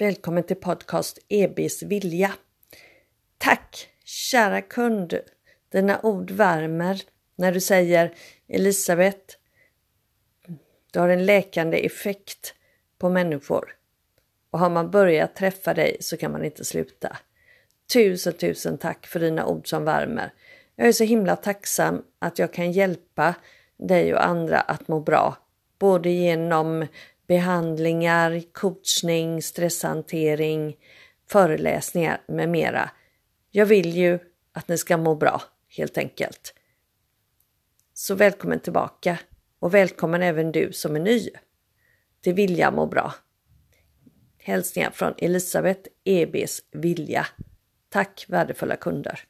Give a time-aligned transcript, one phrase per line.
[0.00, 2.32] Välkommen till podcast EBs vilja.
[3.38, 5.18] Tack kära kund.
[5.72, 7.02] Dina ord värmer
[7.36, 8.14] när du säger
[8.48, 9.36] Elisabeth,
[10.92, 12.54] du har en läkande effekt
[12.98, 13.76] på människor.
[14.50, 17.16] Och har man börjat träffa dig så kan man inte sluta.
[17.92, 20.32] Tusen, tusen tack för dina ord som värmer.
[20.76, 23.34] Jag är så himla tacksam att jag kan hjälpa
[23.76, 25.36] dig och andra att må bra.
[25.78, 26.86] Både genom
[27.30, 30.76] behandlingar, coachning, stresshantering,
[31.26, 32.90] föreläsningar med mera.
[33.50, 34.18] Jag vill ju
[34.52, 36.54] att ni ska må bra helt enkelt.
[37.94, 39.18] Så välkommen tillbaka
[39.58, 41.28] och välkommen även du som är ny
[42.20, 43.14] till Vilja må bra.
[44.38, 47.26] Hälsningar från Elisabeth EBs Vilja.
[47.88, 49.20] Tack värdefulla kunder!